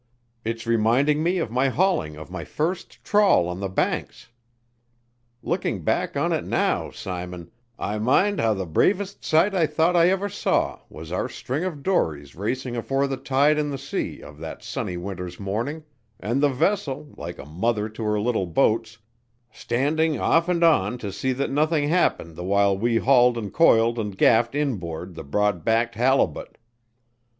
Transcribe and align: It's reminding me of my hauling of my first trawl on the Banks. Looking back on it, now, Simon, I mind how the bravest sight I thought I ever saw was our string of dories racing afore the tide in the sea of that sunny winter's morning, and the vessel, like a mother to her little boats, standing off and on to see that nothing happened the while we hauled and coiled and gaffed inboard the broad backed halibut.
It's 0.43 0.65
reminding 0.65 1.21
me 1.21 1.37
of 1.37 1.51
my 1.51 1.69
hauling 1.69 2.17
of 2.17 2.31
my 2.31 2.43
first 2.43 3.03
trawl 3.03 3.47
on 3.47 3.59
the 3.59 3.69
Banks. 3.69 4.29
Looking 5.43 5.83
back 5.83 6.17
on 6.17 6.33
it, 6.33 6.43
now, 6.43 6.89
Simon, 6.89 7.51
I 7.77 7.99
mind 7.99 8.39
how 8.39 8.55
the 8.55 8.65
bravest 8.65 9.23
sight 9.23 9.53
I 9.53 9.67
thought 9.67 9.95
I 9.95 10.09
ever 10.09 10.27
saw 10.27 10.79
was 10.89 11.11
our 11.11 11.29
string 11.29 11.63
of 11.65 11.83
dories 11.83 12.33
racing 12.35 12.75
afore 12.75 13.05
the 13.05 13.15
tide 13.15 13.59
in 13.59 13.69
the 13.69 13.77
sea 13.77 14.23
of 14.23 14.39
that 14.39 14.63
sunny 14.63 14.97
winter's 14.97 15.39
morning, 15.39 15.83
and 16.19 16.41
the 16.41 16.49
vessel, 16.49 17.13
like 17.15 17.37
a 17.37 17.45
mother 17.45 17.87
to 17.89 18.01
her 18.03 18.19
little 18.19 18.47
boats, 18.47 18.97
standing 19.51 20.19
off 20.19 20.49
and 20.49 20.63
on 20.63 20.97
to 20.97 21.11
see 21.11 21.31
that 21.33 21.51
nothing 21.51 21.89
happened 21.89 22.35
the 22.35 22.43
while 22.43 22.75
we 22.75 22.95
hauled 22.97 23.37
and 23.37 23.53
coiled 23.53 23.99
and 23.99 24.17
gaffed 24.17 24.55
inboard 24.55 25.13
the 25.13 25.23
broad 25.23 25.63
backed 25.63 25.93
halibut. 25.93 26.57